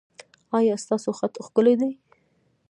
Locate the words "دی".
1.79-1.91